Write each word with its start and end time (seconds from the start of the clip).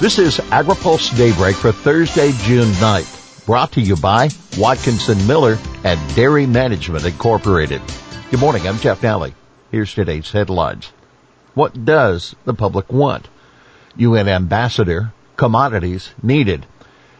This 0.00 0.20
is 0.20 0.38
AgriPulse 0.38 1.16
Daybreak 1.16 1.56
for 1.56 1.72
Thursday, 1.72 2.30
June 2.44 2.70
9th, 2.74 3.44
brought 3.46 3.72
to 3.72 3.80
you 3.80 3.96
by 3.96 4.30
Watkinson 4.56 5.26
Miller 5.26 5.58
and 5.82 6.14
Dairy 6.14 6.46
Management 6.46 7.04
Incorporated. 7.04 7.82
Good 8.30 8.38
morning, 8.38 8.68
I'm 8.68 8.78
Jeff 8.78 9.00
Nalley. 9.00 9.34
Here's 9.72 9.92
today's 9.92 10.30
headlines. 10.30 10.92
What 11.54 11.84
does 11.84 12.36
the 12.44 12.54
public 12.54 12.92
want? 12.92 13.26
UN 13.96 14.28
Ambassador, 14.28 15.12
commodities 15.36 16.10
needed, 16.22 16.64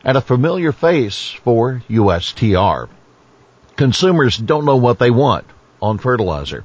and 0.04 0.16
a 0.16 0.20
familiar 0.20 0.70
face 0.70 1.32
for 1.42 1.82
USTR. 1.90 2.88
Consumers 3.74 4.38
don't 4.38 4.64
know 4.64 4.76
what 4.76 5.00
they 5.00 5.10
want 5.10 5.46
on 5.82 5.98
fertilizer. 5.98 6.64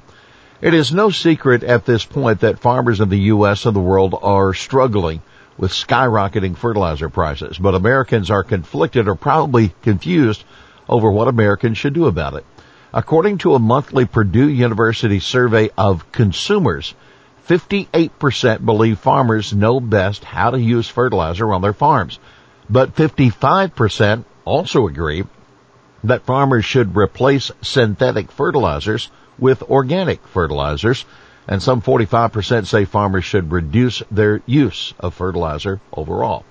It 0.60 0.74
is 0.74 0.92
no 0.92 1.10
secret 1.10 1.64
at 1.64 1.86
this 1.86 2.04
point 2.04 2.38
that 2.42 2.60
farmers 2.60 3.00
in 3.00 3.08
the 3.08 3.18
U.S. 3.34 3.66
and 3.66 3.74
the 3.74 3.80
world 3.80 4.16
are 4.22 4.54
struggling 4.54 5.20
with 5.56 5.70
skyrocketing 5.70 6.56
fertilizer 6.56 7.08
prices, 7.08 7.58
but 7.58 7.74
Americans 7.74 8.30
are 8.30 8.44
conflicted 8.44 9.08
or 9.08 9.14
probably 9.14 9.74
confused 9.82 10.44
over 10.88 11.10
what 11.10 11.28
Americans 11.28 11.78
should 11.78 11.94
do 11.94 12.06
about 12.06 12.34
it. 12.34 12.44
According 12.92 13.38
to 13.38 13.54
a 13.54 13.58
monthly 13.58 14.04
Purdue 14.04 14.48
University 14.48 15.18
survey 15.18 15.70
of 15.76 16.10
consumers, 16.12 16.94
58% 17.48 18.64
believe 18.64 18.98
farmers 18.98 19.52
know 19.52 19.80
best 19.80 20.24
how 20.24 20.50
to 20.50 20.60
use 20.60 20.88
fertilizer 20.88 21.52
on 21.52 21.60
their 21.60 21.72
farms, 21.72 22.18
but 22.70 22.94
55% 22.94 24.24
also 24.44 24.86
agree 24.86 25.24
that 26.04 26.24
farmers 26.24 26.64
should 26.64 26.96
replace 26.96 27.50
synthetic 27.62 28.30
fertilizers 28.30 29.10
with 29.38 29.62
organic 29.62 30.26
fertilizers, 30.28 31.04
and 31.46 31.62
some 31.62 31.82
45% 31.82 32.66
say 32.66 32.84
farmers 32.84 33.24
should 33.24 33.52
reduce 33.52 34.02
their 34.10 34.42
use 34.46 34.94
of 34.98 35.14
fertilizer 35.14 35.80
overall. 35.92 36.44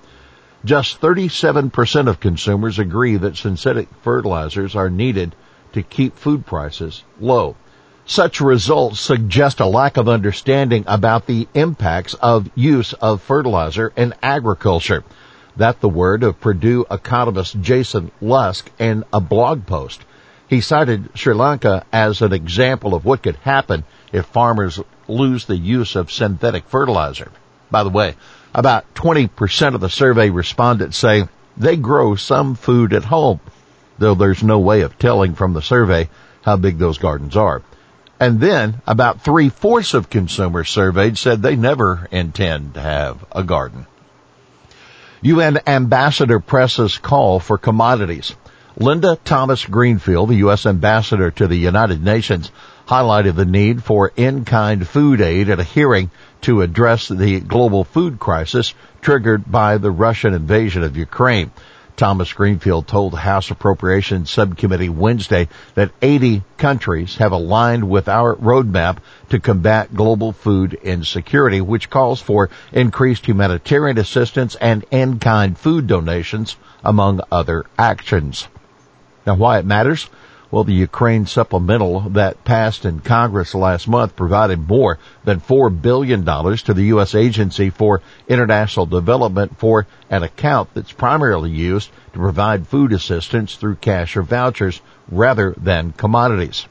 Just 0.64 1.00
37% 1.00 2.08
of 2.08 2.20
consumers 2.20 2.78
agree 2.78 3.16
that 3.16 3.36
synthetic 3.36 3.88
fertilizers 4.02 4.74
are 4.74 4.88
needed 4.88 5.34
to 5.72 5.82
keep 5.82 6.16
food 6.16 6.46
prices 6.46 7.02
low. 7.20 7.56
Such 8.06 8.40
results 8.40 9.00
suggest 9.00 9.60
a 9.60 9.66
lack 9.66 9.96
of 9.96 10.08
understanding 10.08 10.84
about 10.86 11.26
the 11.26 11.48
impacts 11.54 12.14
of 12.14 12.50
use 12.54 12.92
of 12.94 13.22
fertilizer 13.22 13.92
in 13.96 14.14
agriculture. 14.22 15.04
That 15.56 15.80
the 15.80 15.88
word 15.88 16.22
of 16.22 16.40
Purdue 16.40 16.84
economist 16.90 17.60
Jason 17.60 18.10
Lusk 18.20 18.70
in 18.78 19.04
a 19.12 19.20
blog 19.20 19.66
post. 19.66 20.02
He 20.48 20.60
cited 20.60 21.10
Sri 21.14 21.34
Lanka 21.34 21.84
as 21.92 22.20
an 22.20 22.32
example 22.32 22.94
of 22.94 23.04
what 23.04 23.22
could 23.22 23.36
happen 23.36 23.84
if 24.12 24.26
farmers 24.26 24.78
lose 25.08 25.46
the 25.46 25.56
use 25.56 25.96
of 25.96 26.12
synthetic 26.12 26.68
fertilizer. 26.68 27.30
By 27.70 27.82
the 27.82 27.90
way, 27.90 28.14
about 28.54 28.94
20% 28.94 29.74
of 29.74 29.80
the 29.80 29.88
survey 29.90 30.30
respondents 30.30 30.96
say 30.96 31.28
they 31.56 31.76
grow 31.76 32.14
some 32.14 32.54
food 32.54 32.92
at 32.92 33.04
home, 33.04 33.40
though 33.98 34.14
there's 34.14 34.42
no 34.42 34.58
way 34.58 34.82
of 34.82 34.98
telling 34.98 35.34
from 35.34 35.54
the 35.54 35.62
survey 35.62 36.08
how 36.42 36.56
big 36.56 36.78
those 36.78 36.98
gardens 36.98 37.36
are. 37.36 37.62
And 38.20 38.40
then 38.40 38.80
about 38.86 39.22
three 39.22 39.48
fourths 39.48 39.94
of 39.94 40.10
consumers 40.10 40.68
surveyed 40.68 41.18
said 41.18 41.42
they 41.42 41.56
never 41.56 42.06
intend 42.10 42.74
to 42.74 42.80
have 42.80 43.24
a 43.32 43.42
garden. 43.42 43.86
UN 45.22 45.58
ambassador 45.66 46.38
presses 46.38 46.98
call 46.98 47.40
for 47.40 47.58
commodities. 47.58 48.34
Linda 48.76 49.16
Thomas 49.24 49.64
Greenfield, 49.64 50.30
the 50.30 50.42
U.S. 50.46 50.66
ambassador 50.66 51.30
to 51.30 51.46
the 51.46 51.54
United 51.54 52.02
Nations, 52.02 52.50
highlighted 52.88 53.36
the 53.36 53.44
need 53.44 53.84
for 53.84 54.10
in-kind 54.16 54.88
food 54.88 55.20
aid 55.20 55.48
at 55.48 55.60
a 55.60 55.62
hearing 55.62 56.10
to 56.40 56.60
address 56.60 57.06
the 57.06 57.38
global 57.38 57.84
food 57.84 58.18
crisis 58.18 58.74
triggered 59.00 59.48
by 59.48 59.78
the 59.78 59.92
Russian 59.92 60.34
invasion 60.34 60.82
of 60.82 60.96
Ukraine. 60.96 61.52
Thomas 61.96 62.32
Greenfield 62.32 62.88
told 62.88 63.12
the 63.12 63.18
House 63.18 63.48
Appropriations 63.52 64.28
Subcommittee 64.28 64.88
Wednesday 64.88 65.48
that 65.76 65.92
80 66.02 66.42
countries 66.58 67.14
have 67.18 67.30
aligned 67.30 67.88
with 67.88 68.08
our 68.08 68.34
roadmap 68.34 68.96
to 69.28 69.38
combat 69.38 69.94
global 69.94 70.32
food 70.32 70.74
insecurity, 70.74 71.60
which 71.60 71.90
calls 71.90 72.20
for 72.20 72.50
increased 72.72 73.24
humanitarian 73.26 73.98
assistance 73.98 74.56
and 74.56 74.84
in-kind 74.90 75.56
food 75.56 75.86
donations, 75.86 76.56
among 76.82 77.20
other 77.30 77.66
actions. 77.78 78.48
Now 79.26 79.34
why 79.34 79.58
it 79.58 79.64
matters? 79.64 80.08
Well, 80.50 80.64
the 80.64 80.72
Ukraine 80.72 81.26
supplemental 81.26 82.00
that 82.10 82.44
passed 82.44 82.84
in 82.84 83.00
Congress 83.00 83.56
last 83.56 83.88
month 83.88 84.14
provided 84.14 84.68
more 84.68 84.98
than 85.24 85.40
$4 85.40 85.82
billion 85.82 86.24
to 86.24 86.74
the 86.74 86.84
U.S. 86.84 87.14
Agency 87.14 87.70
for 87.70 88.02
International 88.28 88.86
Development 88.86 89.58
for 89.58 89.86
an 90.10 90.22
account 90.22 90.68
that's 90.74 90.92
primarily 90.92 91.50
used 91.50 91.90
to 92.12 92.20
provide 92.20 92.68
food 92.68 92.92
assistance 92.92 93.56
through 93.56 93.76
cash 93.76 94.16
or 94.16 94.22
vouchers 94.22 94.80
rather 95.10 95.54
than 95.56 95.90
commodities. 95.90 96.66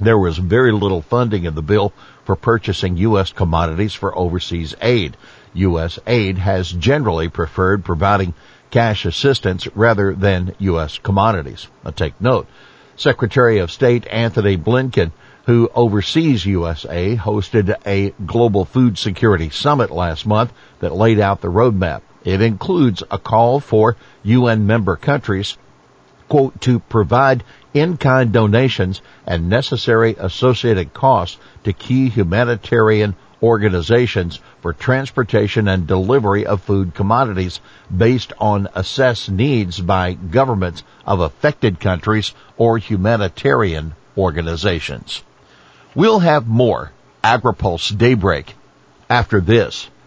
There 0.00 0.18
was 0.18 0.38
very 0.38 0.72
little 0.72 1.02
funding 1.02 1.44
in 1.44 1.54
the 1.54 1.62
bill 1.62 1.92
for 2.24 2.34
purchasing 2.34 2.96
U.S. 2.96 3.30
commodities 3.30 3.94
for 3.94 4.18
overseas 4.18 4.74
aid. 4.82 5.16
USAID 5.54 6.38
has 6.38 6.72
generally 6.72 7.28
preferred 7.28 7.84
providing 7.84 8.34
cash 8.72 9.04
assistance 9.04 9.68
rather 9.76 10.12
than 10.14 10.56
U.S. 10.58 10.98
commodities. 10.98 11.68
Now 11.84 11.92
take 11.92 12.20
note. 12.20 12.48
Secretary 12.96 13.58
of 13.58 13.70
State 13.70 14.06
Anthony 14.08 14.56
Blinken, 14.56 15.12
who 15.46 15.70
oversees 15.74 16.44
USA, 16.44 17.16
hosted 17.16 17.74
a 17.86 18.10
global 18.26 18.64
food 18.64 18.98
security 18.98 19.50
summit 19.50 19.90
last 19.90 20.26
month 20.26 20.52
that 20.80 20.94
laid 20.94 21.20
out 21.20 21.40
the 21.40 21.48
roadmap. 21.48 22.02
It 22.24 22.40
includes 22.40 23.02
a 23.10 23.18
call 23.18 23.60
for 23.60 23.96
UN 24.22 24.66
member 24.66 24.96
countries, 24.96 25.56
quote, 26.28 26.60
to 26.62 26.78
provide 26.80 27.44
in-kind 27.74 28.32
donations 28.32 29.02
and 29.26 29.48
necessary 29.48 30.14
associated 30.18 30.94
costs 30.94 31.38
to 31.64 31.72
key 31.72 32.08
humanitarian 32.08 33.16
organizations 33.42 34.38
for 34.60 34.72
transportation 34.72 35.68
and 35.68 35.86
delivery 35.86 36.46
of 36.46 36.62
food 36.62 36.94
commodities 36.94 37.60
based 37.94 38.32
on 38.38 38.68
assessed 38.74 39.30
needs 39.30 39.80
by 39.80 40.12
governments 40.12 40.82
of 41.06 41.20
affected 41.20 41.80
countries 41.80 42.32
or 42.56 42.78
humanitarian 42.78 43.94
organizations. 44.16 45.22
We'll 45.94 46.20
have 46.20 46.46
more 46.46 46.92
AgriPulse 47.24 47.96
Daybreak 47.96 48.54
after 49.10 49.40
this. 49.40 49.90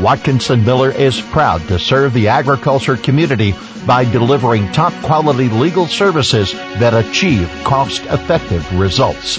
Watkinson 0.00 0.64
Miller 0.64 0.90
is 0.90 1.20
proud 1.20 1.60
to 1.68 1.78
serve 1.78 2.12
the 2.12 2.28
agriculture 2.28 2.96
community 2.96 3.54
by 3.86 4.04
delivering 4.04 4.70
top 4.72 4.92
quality 5.04 5.48
legal 5.48 5.86
services 5.86 6.52
that 6.52 6.94
achieve 6.94 7.48
cost 7.62 8.02
effective 8.06 8.78
results. 8.78 9.38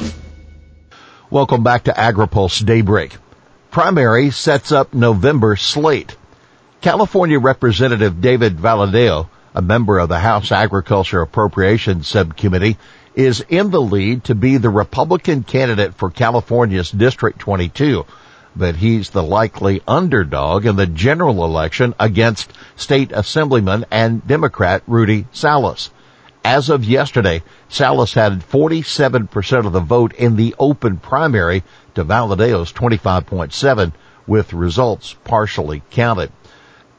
Welcome 1.30 1.64
back 1.64 1.84
to 1.84 1.92
AgriPulse 1.92 2.66
Daybreak. 2.66 3.18
Primary 3.70 4.32
sets 4.32 4.72
up 4.72 4.94
November 4.94 5.58
slate. 5.58 6.16
California 6.80 7.38
Representative 7.38 8.22
David 8.22 8.56
Valadao, 8.56 9.28
a 9.54 9.62
member 9.62 10.00
of 10.00 10.08
the 10.08 10.20
House 10.20 10.54
Agriculture 10.54 11.20
Appropriations 11.20 12.08
Subcommittee, 12.08 12.78
is 13.14 13.44
in 13.50 13.72
the 13.72 13.82
lead 13.82 14.24
to 14.26 14.36
be 14.36 14.56
the 14.58 14.70
Republican 14.70 15.44
candidate 15.44 15.96
for 15.96 16.10
California's 16.10 16.92
District 16.92 17.40
22 17.40 18.06
but 18.56 18.78
he's 18.78 19.10
the 19.10 19.24
likely 19.24 19.82
underdog 19.88 20.66
in 20.66 20.76
the 20.76 20.88
general 20.88 21.44
election 21.44 21.94
against 22.00 22.52
state 22.76 23.12
assemblyman 23.12 23.86
and 23.92 24.26
Democrat 24.26 24.82
Rudy 24.88 25.28
Salas. 25.32 25.90
As 26.44 26.70
of 26.70 26.86
yesterday, 26.86 27.42
Salas 27.70 28.14
had 28.14 28.48
47% 28.48 29.66
of 29.66 29.74
the 29.74 29.80
vote 29.80 30.14
in 30.14 30.36
the 30.36 30.54
open 30.60 30.98
primary 30.98 31.64
to 31.96 32.06
Valadao's 32.06 32.72
25.7 32.72 33.92
with 34.28 34.54
results 34.54 35.16
partially 35.24 35.82
counted. 35.90 36.32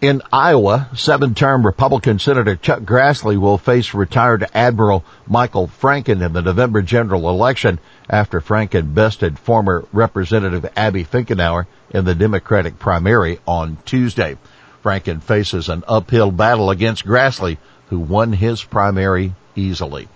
In 0.03 0.21
Iowa, 0.31 0.91
seven-term 0.95 1.65
Republican 1.65 2.19
Senator 2.19 2.55
Chuck 2.55 2.81
Grassley 2.83 3.39
will 3.39 3.57
face 3.57 3.95
retired 3.95 4.47
Admiral 4.53 5.07
Michael 5.27 5.69
Franken 5.69 6.23
in 6.23 6.35
the 6.35 6.43
November 6.43 6.83
general 6.83 7.31
election 7.31 7.79
after 8.07 8.43
Franken 8.43 8.93
bested 8.93 9.39
former 9.39 9.87
Representative 9.95 10.71
Abby 10.77 11.03
Finkenauer 11.03 11.67
in 11.89 12.05
the 12.05 12.15
Democratic 12.15 12.79
primary 12.79 13.41
on 13.47 13.79
Tuesday. 13.87 14.37
Franken 14.85 15.23
faces 15.23 15.71
an 15.71 15.83
uphill 15.89 16.31
battle 16.31 16.69
against 16.69 17.07
Grassley, 17.07 17.57
who 17.89 17.99
won 17.99 18.35
his 18.35 18.63
primary 18.63 19.35
easily. 19.55 20.09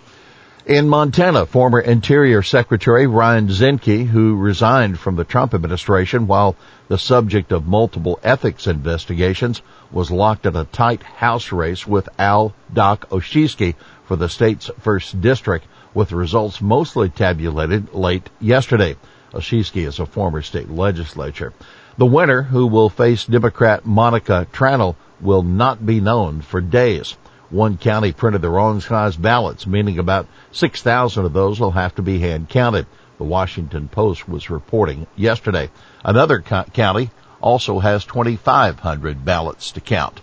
In 0.67 0.91
Montana, 0.91 1.47
former 1.47 1.81
Interior 1.81 2.43
Secretary 2.43 3.07
Ryan 3.07 3.49
Zinke, 3.49 4.07
who 4.07 4.37
resigned 4.37 4.99
from 4.99 5.17
the 5.17 5.25
Trump 5.25 5.55
administration 5.55 6.27
while 6.27 6.55
the 6.89 6.99
subject 6.99 7.51
of 7.51 7.67
multiple 7.67 8.21
ethics 8.23 8.67
investigations, 8.67 9.63
was 9.91 10.11
locked 10.11 10.45
in 10.45 10.55
a 10.55 10.67
tight 10.67 11.03
House 11.03 11.51
race 11.51 11.87
with 11.87 12.11
Al 12.19 12.53
Doc 12.75 13.09
Olszewski 13.09 13.75
for 14.05 14.17
the 14.17 14.29
state's 14.29 14.71
first 14.79 15.23
district, 15.23 15.67
with 15.95 16.13
results 16.13 16.61
mostly 16.61 17.09
tabulated 17.09 17.95
late 17.95 18.29
yesterday. 18.39 18.97
Olszewski 19.33 19.87
is 19.87 19.99
a 19.99 20.05
former 20.05 20.43
state 20.43 20.69
legislature. 20.69 21.55
The 21.97 22.05
winner, 22.05 22.43
who 22.43 22.67
will 22.67 22.91
face 22.91 23.25
Democrat 23.25 23.87
Monica 23.87 24.47
Tranel, 24.53 24.95
will 25.23 25.43
not 25.43 25.87
be 25.87 26.01
known 26.01 26.43
for 26.43 26.61
days. 26.61 27.17
One 27.51 27.79
county 27.79 28.13
printed 28.13 28.43
the 28.43 28.49
wrong 28.49 28.81
size 28.81 29.17
ballots, 29.17 29.67
meaning 29.67 29.99
about 29.99 30.29
6,000 30.53 31.25
of 31.25 31.33
those 31.33 31.59
will 31.59 31.73
have 31.73 31.95
to 31.97 32.03
be 32.03 32.21
hand 32.21 32.49
counted. 32.49 32.87
The 33.19 33.25
Washington 33.25 33.89
Post 33.89 34.29
was 34.29 34.51
reporting 34.51 35.09
yesterday. 35.17 35.69
Another 36.05 36.41
co- 36.41 36.65
county 36.73 37.11
also 37.41 37.81
has 37.81 38.05
2,500 38.05 39.25
ballots 39.25 39.73
to 39.73 39.81
count. 39.81 40.21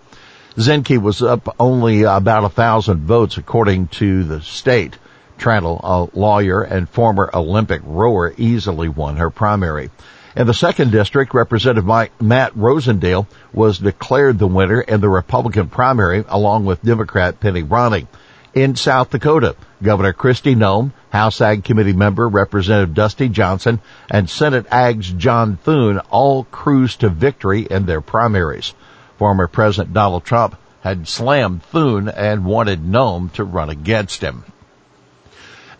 Zinke 0.55 1.01
was 1.01 1.21
up 1.21 1.53
only 1.59 2.03
about 2.03 2.45
a 2.45 2.49
thousand 2.49 3.01
votes 3.01 3.37
according 3.37 3.89
to 3.89 4.23
the 4.23 4.41
state. 4.41 4.97
Tranel, 5.37 5.79
a 5.83 6.17
lawyer 6.17 6.61
and 6.61 6.89
former 6.89 7.29
Olympic 7.33 7.81
rower, 7.83 8.33
easily 8.37 8.89
won 8.89 9.17
her 9.17 9.29
primary. 9.29 9.91
In 10.37 10.45
the 10.45 10.53
second 10.53 10.91
district, 10.91 11.33
Representative 11.33 11.87
Matt 12.21 12.53
Rosendale 12.53 13.25
was 13.53 13.79
declared 13.79 14.37
the 14.37 14.45
winner 14.45 14.79
in 14.79 15.01
the 15.01 15.09
Republican 15.09 15.67
primary 15.67 16.23
along 16.27 16.63
with 16.63 16.83
Democrat 16.83 17.39
Penny 17.39 17.63
Ronning. 17.63 18.05
In 18.53 18.75
South 18.75 19.09
Dakota, 19.09 19.55
Governor 19.81 20.13
Kristi 20.13 20.55
Noem, 20.55 20.91
House 21.09 21.41
Ag 21.41 21.63
Committee 21.63 21.93
member 21.93 22.29
Representative 22.29 22.93
Dusty 22.93 23.29
Johnson, 23.29 23.79
and 24.11 24.29
Senate 24.29 24.67
Ag's 24.69 25.11
John 25.11 25.57
Thune 25.57 25.97
all 26.11 26.43
cruised 26.43 26.99
to 26.99 27.09
victory 27.09 27.61
in 27.61 27.87
their 27.87 28.01
primaries. 28.01 28.75
Former 29.17 29.47
President 29.47 29.91
Donald 29.91 30.23
Trump 30.23 30.55
had 30.81 31.07
slammed 31.07 31.63
Thune 31.63 32.09
and 32.09 32.45
wanted 32.45 32.85
Noem 32.85 33.33
to 33.33 33.43
run 33.43 33.71
against 33.71 34.21
him. 34.21 34.43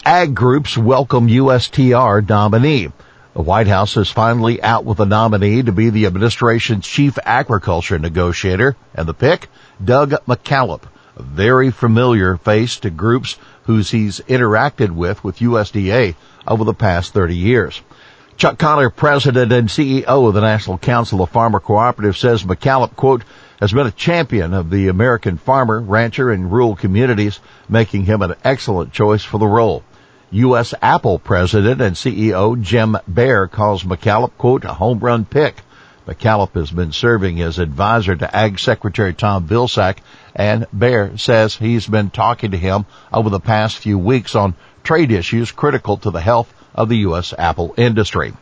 Ag 0.04 0.34
groups 0.34 0.76
welcome 0.76 1.28
USTR 1.28 2.28
nominee. 2.28 2.90
The 3.38 3.44
White 3.44 3.68
House 3.68 3.96
is 3.98 4.10
finally 4.10 4.64
out 4.64 4.84
with 4.84 5.00
a 5.00 5.06
nominee 5.06 5.62
to 5.62 5.72
be 5.72 5.92
the 5.92 6.08
administration's 6.08 6.88
chief 6.88 7.20
agriculture 7.24 8.00
negotiator, 8.00 8.76
and 8.96 9.08
the 9.08 9.14
pick, 9.14 9.48
Doug 9.86 10.10
McKalip, 10.26 10.82
a 11.16 11.22
very 11.22 11.70
familiar 11.70 12.38
face 12.38 12.80
to 12.80 12.90
groups 12.90 13.38
whose 13.66 13.92
he's 13.92 14.22
interacted 14.22 14.90
with 14.90 15.24
with 15.24 15.38
USDA 15.38 16.16
over 16.48 16.64
the 16.64 16.74
past 16.74 17.14
30 17.14 17.36
years. 17.36 17.80
Chuck 18.38 18.58
Connor, 18.58 18.90
president 18.90 19.52
and 19.52 19.70
CEO 19.70 20.28
of 20.28 20.34
the 20.34 20.42
National 20.42 20.80
Council 20.80 21.22
of 21.22 21.30
Farmer 21.30 21.60
Cooperatives, 21.60 22.18
says 22.18 22.42
McKalip, 22.42 22.96
quote, 22.96 23.22
has 23.60 23.72
been 23.72 23.86
a 23.86 23.92
champion 23.92 24.56
of 24.56 24.72
the 24.72 24.88
American 24.88 25.38
farmer, 25.38 25.80
rancher, 25.80 26.32
and 26.32 26.52
rural 26.52 26.76
communities, 26.76 27.40
making 27.70 28.06
him 28.06 28.24
an 28.24 28.34
excellent 28.44 28.94
choice 28.94 29.24
for 29.24 29.38
the 29.38 29.46
role. 29.46 29.84
U.S. 30.32 30.74
Apple 30.82 31.20
president 31.20 31.80
and 31.80 31.96
CEO 31.96 32.62
Jim 32.62 32.98
Bair 33.08 33.48
calls 33.48 33.84
McKalip, 33.84 34.32
quote, 34.38 34.66
a 34.66 34.74
home 34.74 35.00
run 35.00 35.24
pick. 35.24 35.62
McKalip 36.06 36.54
has 36.54 36.70
been 36.70 36.92
serving 36.92 37.42
as 37.42 37.60
advisor 37.60 38.14
to 38.14 38.36
Ag 38.36 38.60
Secretary 38.60 39.14
Tom 39.14 39.48
Vilsack, 39.48 40.00
and 40.36 40.68
Bair 40.74 41.18
says 41.18 41.56
he's 41.56 41.88
been 41.88 42.10
talking 42.10 42.52
to 42.52 42.58
him 42.58 42.86
over 43.14 43.30
the 43.30 43.40
past 43.40 43.78
few 43.78 43.98
weeks 43.98 44.36
on 44.36 44.56
trade 44.84 45.14
issues 45.14 45.52
critical 45.52 45.96
to 45.98 46.12
the 46.12 46.20
health 46.20 46.54
of 46.76 46.90
the 46.90 46.98
U.S. 46.98 47.34
Apple 47.38 47.74
industry. 47.78 48.34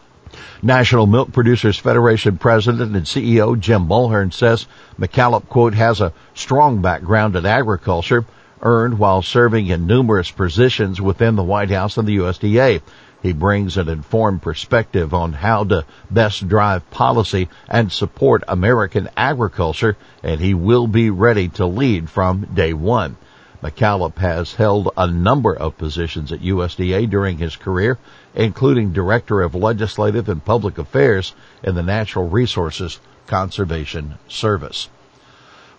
National 0.63 1.05
Milk 1.05 1.31
Producers 1.33 1.77
Federation 1.77 2.39
President 2.39 2.95
and 2.95 3.05
CEO 3.05 3.59
Jim 3.59 3.87
Mulhern 3.87 4.33
says 4.33 4.65
McKalip, 4.99 5.47
quote, 5.49 5.75
has 5.75 6.01
a 6.01 6.13
strong 6.33 6.81
background 6.81 7.35
in 7.35 7.45
agriculture 7.45 8.25
earned 8.61 8.99
while 8.99 9.21
serving 9.21 9.67
in 9.67 9.87
numerous 9.87 10.31
positions 10.31 11.01
within 11.01 11.35
the 11.35 11.43
White 11.43 11.69
House 11.69 11.97
and 11.97 12.07
the 12.07 12.17
USDA. 12.17 12.81
He 13.21 13.33
brings 13.33 13.77
an 13.77 13.89
informed 13.89 14.41
perspective 14.41 15.13
on 15.13 15.33
how 15.33 15.63
to 15.63 15.85
best 16.11 16.47
drive 16.47 16.89
policy 16.91 17.49
and 17.67 17.91
support 17.91 18.43
American 18.47 19.09
agriculture, 19.17 19.97
and 20.21 20.39
he 20.39 20.53
will 20.53 20.87
be 20.87 21.09
ready 21.09 21.47
to 21.49 21.65
lead 21.65 22.09
from 22.09 22.47
day 22.53 22.73
one. 22.73 23.17
McKalip 23.63 24.17
has 24.17 24.53
held 24.53 24.91
a 24.95 25.07
number 25.07 25.55
of 25.55 25.77
positions 25.77 26.31
at 26.31 26.41
USDA 26.41 27.09
during 27.09 27.39
his 27.39 27.55
career, 27.55 27.97
including 28.35 28.93
Director 28.93 29.41
of 29.41 29.55
Legislative 29.55 30.29
and 30.29 30.45
Public 30.45 30.77
Affairs 30.77 31.33
in 31.63 31.73
the 31.73 31.81
Natural 31.81 32.29
Resources 32.29 32.99
Conservation 33.25 34.19
Service. 34.27 34.87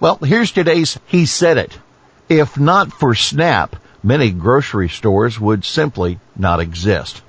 Well, 0.01 0.17
here's 0.17 0.51
today's 0.51 0.99
He 1.07 1.27
Said 1.27 1.59
It. 1.59 1.79
If 2.29 2.59
not 2.59 2.93
for 2.93 3.15
SNAP, 3.15 3.77
many 4.03 4.33
grocery 4.33 4.89
stores 4.89 5.39
would 5.39 5.65
simply 5.65 6.19
not 6.37 6.59
exist. 6.59 7.23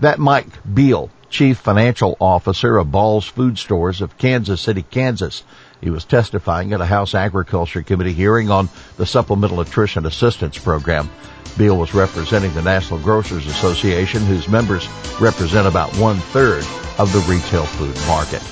That 0.00 0.18
Mike 0.18 0.74
Beal, 0.74 1.10
Chief 1.30 1.56
Financial 1.56 2.14
Officer 2.20 2.76
of 2.76 2.92
Ball's 2.92 3.26
Food 3.26 3.58
Stores 3.58 4.02
of 4.02 4.18
Kansas 4.18 4.60
City, 4.60 4.82
Kansas. 4.82 5.44
He 5.80 5.88
was 5.88 6.04
testifying 6.04 6.74
at 6.74 6.80
a 6.82 6.86
House 6.86 7.14
Agriculture 7.14 7.82
Committee 7.82 8.12
hearing 8.12 8.50
on 8.50 8.68
the 8.98 9.06
Supplemental 9.06 9.56
Nutrition 9.56 10.04
Assistance 10.04 10.58
Program. 10.58 11.10
Beal 11.56 11.78
was 11.78 11.94
representing 11.94 12.52
the 12.52 12.62
National 12.62 13.00
Grocers 13.00 13.46
Association, 13.46 14.22
whose 14.26 14.48
members 14.48 14.86
represent 15.20 15.66
about 15.66 15.96
one 15.96 16.16
third 16.16 16.64
of 16.98 17.12
the 17.12 17.24
retail 17.32 17.64
food 17.64 17.96
market. 18.06 18.42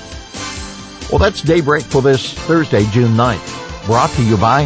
Well, 1.11 1.19
that's 1.19 1.41
daybreak 1.41 1.83
for 1.83 2.01
this 2.01 2.33
Thursday, 2.33 2.85
June 2.87 3.11
9th. 3.15 3.85
Brought 3.85 4.09
to 4.11 4.23
you 4.23 4.37
by 4.37 4.65